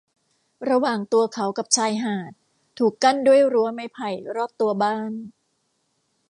[0.69, 2.31] ระหว่างตัวเขากับชายหาด
[2.79, 5.11] ถูกกั้นด้วยรั้วไม้ไผ่รอบตัวบ้าน